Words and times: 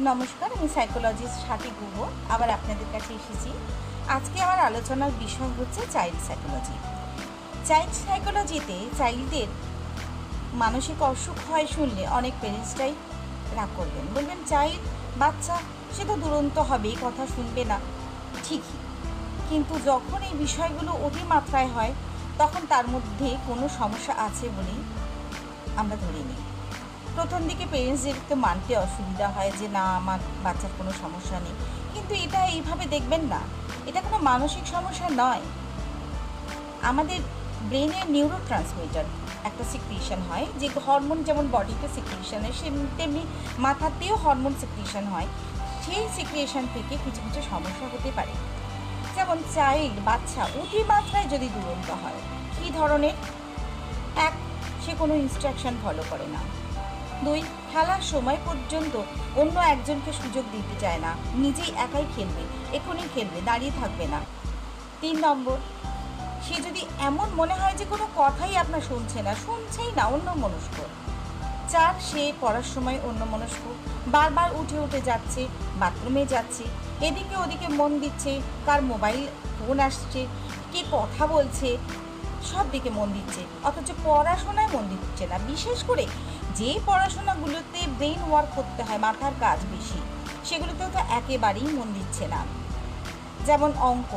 নমস্কার, 0.00 0.50
আমি 0.58 0.68
সাইকোলজিস্ট 0.68 1.46
সাথী 1.46 1.70
গুহ, 1.80 2.08
আবার 2.28 2.50
আপনাদের 2.50 2.86
কাছে 2.92 3.14
এসেছি। 3.14 3.50
আজকে 4.08 4.42
আমার 4.42 4.58
আলোচনার 4.58 5.10
বিষয় 5.18 5.50
হচ্ছে 5.58 5.80
চাইল্ড 5.90 6.26
সাইকোলজি 6.26 6.76
চাইল্ড 7.64 7.94
সাইকোলজিতে 7.94 8.88
চাইল্ডদের 8.98 9.46
মানসিক 10.52 11.02
অসুখ 11.02 11.50
হয় 11.50 11.66
শুনলে 11.66 12.08
অনেক 12.08 12.32
প্যারেন্টসটাই 12.40 12.94
রাগ 13.56 13.68
করবেন। 13.76 14.14
বলবেন, 14.14 14.38
চাইল্ড, 14.46 14.78
বাচ্চা, 15.18 15.56
সে 15.96 16.04
তো 16.04 16.16
দুরন্ত 16.16 16.58
হবেই, 16.58 16.96
কথা 17.02 17.26
শুনবে 17.26 17.64
না। 17.64 17.78
ঠিকই। 18.44 18.76
কিন্তু 19.48 19.78
যখন 19.84 20.22
এই 20.22 20.34
বিষয়গুলো 20.34 20.92
অতিমাত্রায় 20.92 21.68
হয়, 21.68 21.94
তখন 22.38 22.60
তার 22.68 22.88
মধ্যে 22.88 23.36
কোনো 23.46 23.68
সমস্যা 23.68 24.14
আছে 24.18 24.48
বলেই 24.48 24.82
আমরা 25.76 25.96
ধরে 25.96 26.18
নিই। 26.18 26.47
প্রথম 27.18 27.48
দিকে 27.48 27.66
পেরেন্টসদের 27.70 28.14
তো 28.28 28.34
মানতে 28.34 28.76
অসুবিধা 28.76 29.28
হয় 29.28 29.52
যে, 29.58 29.68
না, 29.68 29.96
আমার 29.96 30.18
বাচ্চার 30.44 30.70
কোনো 30.78 30.92
সমস্যা 31.02 31.40
নেই। 31.40 31.56
কিন্তু 31.94 32.14
এটা 32.14 32.44
এইভাবে 32.44 32.86
দেখবেন 32.86 33.20
না। 33.20 33.40
এটা 33.86 34.00
কোনো 34.00 34.18
মানসিক 34.18 34.66
সমস্যা 34.66 35.08
নয়। 35.16 35.40
আমাদের 36.82 37.20
ব্রেনের 37.62 38.10
নিউরো 38.10 38.38
ট্রান্সমিটার 38.46 39.04
একটা 39.44 39.64
সিক্রিয়েশন 39.64 40.20
হয়, 40.28 40.46
যে 40.60 40.68
হরমোন 40.86 41.22
যেমন 41.22 41.48
বডিতে 41.52 41.88
সিক্রিয়েশন 41.94 42.40
হয় 42.40 42.52
সে 42.52 42.70
তেমনি 42.96 43.22
মাথাতেও 43.58 44.16
হরমোন 44.16 44.54
সিক্রিয়েশন 44.60 45.04
হয়। 45.04 45.26
সেই 45.86 46.08
সিক্রিয়েশন 46.16 46.64
থেকে 46.74 46.94
কিছু 47.04 47.20
কিছু 47.26 47.40
সমস্যা 47.50 47.86
হতে 47.86 48.10
পারে। 48.16 48.32
যেমন 49.14 49.38
চাইল্ড 49.54 49.96
বাচ্চা 50.04 50.44
অতিমাত্রায় 50.44 51.28
যদি 51.28 51.48
দুরন্ত 51.54 51.90
হয়, 51.90 52.20
কী 52.58 52.70
ধরনের? 52.70 53.16
এক, 54.16 54.32
সে 54.84 54.92
কোনো 54.98 55.14
ইনস্ট্রাকশন 55.14 55.74
ফলো 55.82 56.04
করে 56.10 56.26
না। 56.26 56.42
দুই, 57.24 57.42
খেলার 57.72 58.02
সময় 58.02 58.38
পর্যন্ত 58.46 59.02
অন্য 59.36 59.60
একজনকে 59.60 60.12
সুযোগ 60.12 60.44
দিতে 60.52 60.80
চায় 60.80 60.98
না। 60.98 61.14
নিজেই 61.34 61.72
একাই 61.76 62.04
খেলবে, 62.16 62.42
এখনই 62.76 63.08
খেলবে, 63.14 63.40
দাঁড়িয়ে 63.44 63.72
থাকবে 63.80 64.06
না। 64.06 64.20
তিন 65.00 65.18
নম্বর, 65.18 65.56
সে 66.48 66.54
যদি 66.54 66.86
এমন 66.98 67.28
মনে 67.36 67.54
হয় 67.54 67.74
যে 67.74 67.84
কোনো 67.84 68.08
কথাই 68.16 68.56
আপনার 68.56 68.80
শুনছে 68.80 69.22
না, 69.22 69.34
শুনছেই 69.34 69.92
না 69.96 70.04
অন্য 70.04 70.30
মনস্ক। 70.30 70.76
চার, 71.68 71.94
সে 72.00 72.32
পড়ার 72.40 72.62
সময় 72.62 72.98
অন্য 73.02 73.24
মনস্ক। 73.24 73.74
বারবার 74.08 74.50
উঠে 74.56 74.78
উঠে 74.78 75.00
যাচ্ছে, 75.00 75.48
বাথরুমে 75.78 76.26
যাচ্ছে, 76.26 76.64
এদিকে 77.00 77.36
ওদিকে 77.36 77.68
মন 77.68 77.98
দিচ্ছে, 77.98 78.40
কার 78.66 78.82
মোবাইল, 78.82 79.26
ফোন 79.58 79.80
আসছে, 79.80 80.26
কে 80.72 80.84
কথা 80.90 81.26
বলছে 81.26 81.76
সব 82.44 82.64
দিকে 82.70 82.90
মন 82.90 83.08
দিচ্ছে, 83.12 83.42
অথচ 83.64 83.88
পড়াশোনায় 84.04 84.68
মন 84.74 84.84
দিচ্ছে 84.88 85.26
না। 85.26 85.38
বিশেষ 85.38 85.84
করে 85.84 86.06
যে 86.54 86.80
পড়াশোনাগুলোতে 86.86 87.80
ব্রেন 87.98 88.20
ওয়ার্ক 88.30 88.48
করতে 88.54 88.82
হয়, 88.82 88.98
মাথার 88.98 89.32
কাজ 89.40 89.58
বেশি, 89.72 90.00
সেগুলোতেও 90.44 90.88
তো 90.92 90.98
একেবারেই 90.98 91.68
মন 91.78 91.88
দিচ্ছে 91.92 92.28
না। 92.28 92.40
যেমন 93.46 93.72
অঙ্ক 93.80 94.10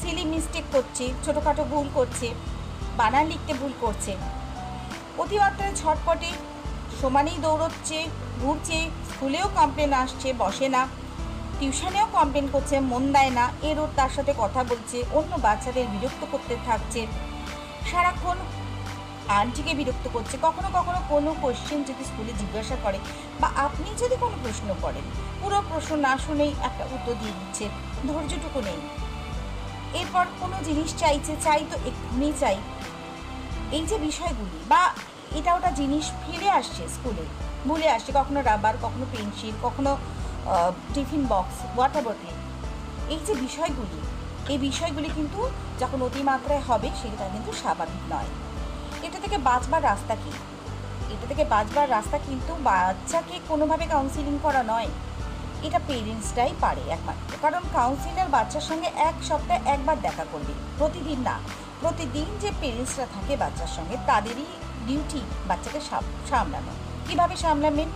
সিলি 0.00 0.24
মিস্টেক 0.24 0.64
করছে, 0.72 1.12
ছোটোখাটো 1.24 1.64
ভুল 1.64 1.88
করছে 1.94 2.34
বানান 2.96 3.26
লিখতে 3.26 3.54
ভুল 3.54 3.72
করছে। 3.80 4.16
অতিমাত্রায় 5.18 5.74
ছটপটে 5.76 6.30
সমানেই 7.00 7.38
দৌড়চ্ছে, 7.42 8.06
ঘুরছে, 8.42 8.90
স্কুলেও 9.10 9.48
কমপ্লেন 9.54 9.92
আসছে, 9.92 10.32
বসে 10.32 10.68
না। 10.68 10.88
টিউশনেও 11.58 12.06
কমপ্লেন 12.16 12.46
করছে 12.54 12.74
মন 12.92 13.02
দেয় 13.16 13.32
না 13.38 13.44
এর 13.68 13.76
ওর 13.82 13.90
তার 13.98 14.10
সাথে 14.16 14.32
কথা 14.42 14.60
বলছে, 14.70 14.96
অন্য 15.18 15.32
বাচ্চাদের 15.46 15.86
বিরক্ত 15.94 16.22
করতে 16.32 16.54
থাকছে। 16.66 17.00
সারাক্ষণ 17.90 18.36
আন্টিকে 19.40 19.72
বিরক্ত 19.80 20.06
করছে, 20.14 20.34
কখনো 20.46 20.68
কখনো 20.76 20.98
কোনো 21.12 21.30
কোশ্চেন 21.42 21.80
যদি 21.88 22.02
স্কুলে 22.10 22.32
জিজ্ঞাসা 22.40 22.76
করে, 22.84 22.98
বা 23.40 23.48
আপনি 23.66 23.88
যদি 24.02 24.16
কোনো 24.24 24.36
প্রশ্ন 24.44 24.68
করেন, 24.84 25.04
পুরো 25.40 25.58
প্রশ্ন 25.70 25.92
না 26.06 26.12
শুনেই 26.24 26.52
একটা 26.68 26.84
উত্তর 26.94 27.14
দিয়ে 27.20 27.34
দিচ্ছে, 27.38 27.64
ধৈর্যটুকু 28.08 28.58
নেই। 28.68 28.80
এরপর 30.00 30.24
কোনো 30.40 30.56
জিনিস 30.68 30.90
চাইছে, 31.02 31.32
চাই 31.46 31.62
তো 31.70 31.76
এক্ষুনি 31.88 32.28
চাই। 32.42 32.58
এই 33.76 33.84
যে 33.90 33.96
বিষয়গুলি, 34.08 34.58
বা 34.72 34.82
এটা 35.38 35.50
ওটা 35.56 35.70
জিনিস 35.80 36.04
ফিরে 36.22 36.48
আসছে 36.60 36.82
স্কুলে 36.94 37.24
ভুলে 37.68 37.88
আসছে, 37.96 38.10
কখনো 38.18 38.40
রাবার 38.50 38.74
কখনো 38.84 39.04
পেন্সিল 39.12 39.54
কখনো 39.66 39.92
টিফিন 40.94 41.26
বক্স 41.28 41.56
ওয়াটার 41.76 42.02
বোতল 42.02 42.26
এই 43.08 43.18
যে 43.26 43.34
বিষয়গুলি, 43.34 43.98
এই 44.52 44.58
বিষয়গুলি 44.58 45.08
কিন্তু 45.14 45.50
যখন 45.80 46.02
অতিমাত্রায় 46.02 46.62
হবে, 46.68 46.88
সেটা 47.02 47.28
কিন্তু 47.28 47.52
স্বাভাবিক 47.52 48.02
নয়। 48.14 48.30
এটা 49.06 49.18
থেকে 49.20 49.38
বাঁচবার 49.38 49.84
রাস্তা 49.84 50.14
কি? 50.14 50.32
এটা 51.14 51.26
থেকে 51.26 51.44
বাঁচবার 51.44 51.90
রাস্তা 51.90 52.18
কিন্তু 52.18 52.54
বাচ্চাকে 52.62 53.40
কোনোভাবে 53.48 53.86
কাউন্সিলিং 53.86 54.38
করা 54.42 54.62
নয়। 54.62 54.88
এটা 55.62 55.80
পেরেন্টসটাই 55.86 56.54
পারে 56.60 56.82
একমাত্র। 56.90 57.36
কারণ 57.42 57.62
কাউন্সিলার 57.72 58.28
বাচ্চার 58.28 58.60
সঙ্গে 58.60 58.88
এক 59.10 59.14
সপ্তাহে 59.28 59.60
একবার 59.74 60.00
দেখা 60.00 60.24
করবে, 60.32 60.52
প্রতিদিন 60.78 61.20
না। 61.20 61.38
প্রতিদিন 61.80 62.28
যে 62.40 62.50
পেরেন্টসরা 62.60 63.06
থাকে 63.14 63.36
বাচ্চার 63.36 63.70
সঙ্গে, 63.76 63.96
তাদেরই 64.06 64.46
ডিউটি 64.86 65.20
বাচ্চাকে 65.48 65.80
সামলানো। 66.30 66.72
কীভাবে 67.08 67.36
সামলাবেন? 67.36 67.88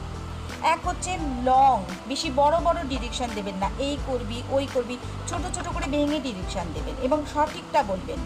এক 0.74 0.80
হচ্ছে 0.88 1.12
লং 1.50 1.76
বেশি 2.10 2.28
বড় 2.40 2.56
বড় 2.66 2.78
ডিরেকশন 2.92 3.28
দেবেন 3.38 3.56
না, 3.62 3.68
এই 3.86 3.96
করবি, 4.08 4.38
ওই 4.50 4.64
করবি, 4.74 4.96
ছোট 5.28 5.42
ছোট 5.56 5.66
করে 5.74 5.86
ভেঙে 5.94 6.18
ডিরেকশন 6.26 6.66
দেবেন 6.76 6.94
এবং 7.06 7.18
সঠিকটা 7.32 7.80
বলবেন, 7.90 8.18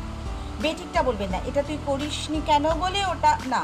বেঠিকটা 0.62 1.00
বলবেন 1.02 1.30
না, 1.34 1.38
এটা 1.48 1.62
তুই 1.68 1.78
করিসনি 1.86 2.40
কেন 2.46 2.64
বলে 2.82 3.00
ওটা, 3.12 3.32
না, 3.54 3.62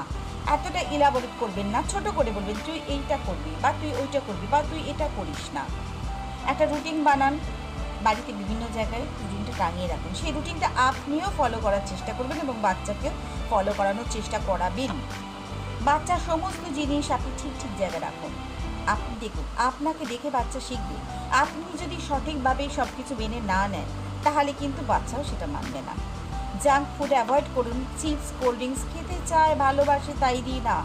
এতটা 0.54 0.80
ইলাবোরেট 0.96 1.34
করবেন 1.40 1.66
না, 1.66 1.80
ছোট 1.92 2.04
করে 2.16 2.30
বলবেন, 2.36 2.56
তুই 2.66 2.78
এইটা 2.94 3.16
করবি 3.26 3.50
বা 3.62 3.70
তুই 3.80 3.90
ওইটা 4.00 4.20
করবি 4.26 4.46
বা 4.52 4.60
তুই 4.70 4.80
এটা 4.92 5.06
করিস 5.16 5.42
না। 5.56 5.64
একটা 6.50 6.64
রুটিন 6.66 7.04
বানান, 7.04 7.34
বাড়িতে 8.06 8.32
বিভিন্ন 8.32 8.62
জায়গায় 8.76 9.04
রুটিনটা 9.20 9.52
টাঙিয়ে 9.58 9.88
রাখুন, 9.88 10.12
সেই 10.20 10.32
রুটিনটা 10.36 10.68
আপনিও 10.88 11.28
ফলো 11.38 11.58
করার 11.64 11.84
চেষ্টা 11.90 12.12
করবেন 12.18 12.38
এবং 12.46 12.56
বাচ্চাকেও 12.66 13.12
ফলো 13.50 13.72
করানোর 13.78 14.08
চেষ্টা 14.10 14.38
করাবেন 14.48 14.92
বাচ্চার 15.88 16.20
সমস্ত 16.28 16.62
জিনিস 16.78 17.06
আপনি 17.16 17.30
ঠিক 17.40 17.52
ঠিক 17.60 17.72
জায়গায় 17.80 18.04
রাখুন। 18.08 18.32
আপনি 18.92 19.14
দেখুন, 19.20 19.46
আপনাকে 19.68 20.02
দেখে 20.12 20.28
বাচ্চা 20.36 20.60
শিখবে। 20.68 20.96
আপনি 21.42 21.62
যদি 21.82 21.96
সঠিকভাবে 22.08 22.64
সব 22.76 22.88
কিছু 22.96 23.12
মেনে 23.18 23.38
না 23.52 23.60
নেন, 23.72 23.88
তাহলে 24.24 24.50
কিন্তু 24.60 24.80
বাচ্চাও 24.86 25.22
সেটা 25.30 25.46
মানবে 25.46 25.80
না। 25.88 25.94
জাঙ্ক 26.64 26.86
ফুড 26.94 27.12
অ্যাভয়েড 27.16 27.46
করুন, 27.54 27.78
চিপস, 28.00 28.28
কোল্ড 28.40 28.56
ড্রিঙ্কস 28.56 28.82
খেতে 28.92 29.16
চায়, 29.26 29.52
ভালোবাসে, 29.54 30.12
তাই 30.20 30.38
দিই 30.46 30.60
না। 30.68 30.76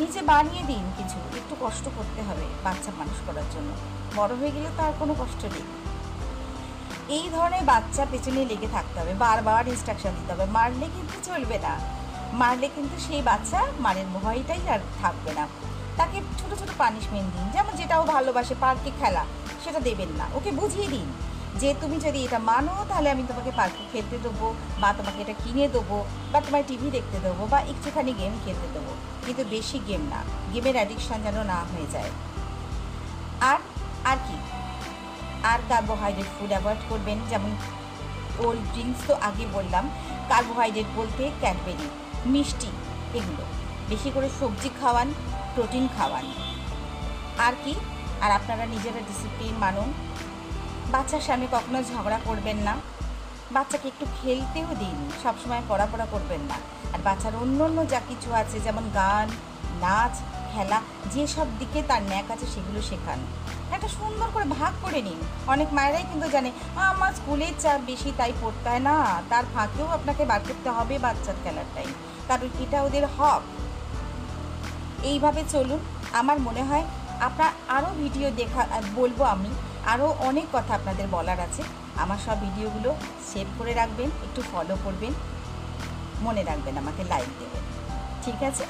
নিজে 0.00 0.20
বানিয়ে 0.22 0.62
দিন 0.62 0.84
কিছু, 0.98 1.18
একটু 1.40 1.54
কষ্ট 1.60 1.84
করতে 1.96 2.20
হবে 2.22 2.46
বাচ্চা 2.64 2.90
মানুষ 2.98 3.18
করার 3.26 3.48
জন্য। 3.54 3.70
বড় 4.18 4.32
হয়ে 4.40 4.50
গেলে 4.50 4.70
তার 4.76 4.92
কোনো 4.98 5.12
কষ্ট 5.20 5.42
নেই। 5.54 5.66
এই 7.16 7.26
ধরনের 7.30 7.64
বাচ্চা 7.64 8.02
পেছনে 8.10 8.40
লেগে 8.44 8.68
থাকতে 8.72 8.96
হবে, 9.00 9.12
বারবার 9.24 9.64
ইনস্ট্রাকশন 9.68 10.12
দিতে 10.18 10.30
হবে। 10.32 10.46
মারলে 10.56 10.86
কিন্তু 10.96 11.16
চলবে 11.24 11.58
না। 11.66 11.74
মারলে 12.40 12.68
কিন্তু 12.76 12.96
সেই 13.06 13.22
বাচ্চা 13.22 13.60
মারের 13.84 14.08
ভয়টাই 14.14 14.62
আর 14.74 14.80
থাকবে 15.02 15.32
না। 15.38 15.44
তাকে 15.96 16.20
ছোট 16.38 16.58
ছোট 16.58 16.68
পানিশমেন্ট 16.78 17.34
দিন। 17.36 17.50
যেমন 17.52 17.76
যেটাও 17.76 18.04
ভালোবাসে, 18.04 18.54
পার্কে 18.60 18.90
খেলা, 19.00 19.24
সেটা 19.64 19.80
দেবেন 19.80 20.08
না। 20.08 20.28
ওকে 20.34 20.50
বুঝিয়ে 20.50 20.88
দিন 20.88 21.12
যে 21.56 21.74
তুমি 21.80 22.00
যদি 22.00 22.24
এটা 22.24 22.38
মানো, 22.38 22.84
তাহলে 22.88 23.10
আমি 23.10 23.22
তোমাকে 23.28 23.50
পার্কে 23.56 23.84
খেলতে 23.92 24.18
দেবো 24.22 24.54
বা 24.80 24.92
তোমাকে 24.92 25.20
এটা 25.20 25.32
কিনে 25.44 25.68
দেবো 25.68 26.04
বা 26.32 26.40
তোমার 26.40 26.62
টিভি 26.66 26.90
দেখতে 26.90 27.20
দেবো 27.20 27.46
বা 27.46 27.60
একটুখানি 27.60 28.12
গেম 28.12 28.38
খেলতে 28.44 28.68
দেবো। 28.72 28.94
কিন্তু 29.26 29.44
বেশি 29.50 29.80
গেম 29.86 30.00
না। 30.10 30.22
গেমের 30.54 30.74
অ্যাডিকশান 30.74 31.22
যেন 31.22 31.42
না 31.42 31.56
হয়ে 31.56 31.86
যায়। 31.92 32.10
আর 33.40 33.58
আর 34.04 34.16
কি? 34.16 34.36
আর 35.42 35.58
কার্বোহাইড্রেট 35.68 36.26
ফুড 36.38 36.48
অ্যাভয়েড 36.48 36.78
করবেন। 36.88 37.18
যেমন 37.30 37.56
কোল্ড 38.38 38.60
ড্রিঙ্কস 38.72 39.00
তো 39.06 39.14
আগে 39.14 39.46
বললাম। 39.52 39.90
কার্বোহাইড্রেট 40.28 40.86
বলতে 40.96 41.30
ক্যাডবেরি 41.40 41.88
মিষ্টি, 42.26 42.66
এগুলো। 43.14 43.44
বেশি 43.88 44.10
করে 44.14 44.28
সবজি 44.40 44.70
খাওয়ান। 44.80 45.14
প্রোটিন 45.54 45.88
খাওয়ান। 45.98 46.32
আর 47.38 47.52
কি? 47.64 47.74
আর 48.20 48.30
আপনারা 48.30 48.66
নিজেরা 48.66 49.00
ডিসিপ্লিন 49.00 49.54
মানুন। 49.54 49.92
বাচ্চার 50.90 51.20
সামনে 51.20 51.46
কখনো 51.52 51.82
ঝগড়া 51.82 52.20
করবেন 52.24 52.56
না। 52.56 52.76
বাচ্চাকে 53.52 53.88
একটু 53.88 54.06
খেলতেও 54.22 54.74
দিন। 54.74 55.10
সবসময় 55.22 55.62
পড়াপড়া 55.68 56.06
করবেন 56.10 56.40
না। 56.40 56.54
আর 56.92 56.98
বাচ্চার 57.04 57.36
অন্য 57.36 57.64
অন্য 57.64 57.88
যা 57.88 58.00
কিছু 58.08 58.34
আছে, 58.34 58.60
যেমন 58.60 58.90
গান, 58.94 59.28
নাচ, 59.80 60.18
খেলা, 60.54 60.80
যেসব 61.12 61.46
দিকে 61.58 61.82
তার 61.88 62.02
ন্যাক 62.02 62.30
আছে 62.30 62.46
সেগুলো 62.46 62.82
শেখান। 62.82 63.18
একটা 63.72 63.88
সুন্দর 63.88 64.28
করে 64.32 64.44
ভাগ 64.44 64.72
করে 64.82 65.02
নিন। 65.02 65.20
অনেক 65.46 65.72
মায়েরাই 65.72 66.04
কিন্তু 66.12 66.30
জানে, 66.30 66.52
আমার 66.74 67.12
স্কুলের 67.12 67.52
চাপ 67.58 67.80
বেশি, 67.86 68.12
তাই 68.16 68.32
পড়তে 68.40 68.68
হয় 68.68 68.78
না। 68.78 69.22
তার 69.30 69.44
ফাঁকেও 69.54 69.86
আপনাকে 69.86 70.24
বার 70.24 70.40
করতে 70.48 70.70
হবে 70.70 70.98
বাচ্চার 70.98 71.34
খেলার 71.44 71.64
টাইম 71.74 71.92
কারণ 72.28 72.48
এটা 72.62 72.82
ওদের 72.82 73.06
হক। 73.06 73.42
এইভাবে 75.10 75.44
চলুন। 75.52 75.80
আমার 76.12 76.38
মনে 76.40 76.62
হয় 76.62 76.84
আপনার 77.20 77.50
আরও 77.68 77.90
ভিডিও 78.02 78.30
দেখা, 78.30 78.66
বলব 78.94 79.22
আমি, 79.22 79.50
আরও 79.86 80.06
অনেক 80.20 80.46
কথা 80.52 80.74
আপনাদের 80.74 81.06
বলার 81.10 81.40
আছে। 81.40 81.62
আমার 81.96 82.18
সব 82.26 82.36
ভিডিওগুলো 82.40 82.94
সেভ 83.32 83.46
করে 83.58 83.74
রাখবেন, 83.74 84.08
একটু 84.26 84.42
ফলো 84.52 84.76
করবেন। 84.84 85.12
মনে 86.20 86.42
রাখবেন, 86.42 86.78
আমাকে 86.78 87.02
লাইক 87.04 87.30
দেবেন। 87.40 87.62
ঠিক 88.24 88.42
আছে? 88.42 88.64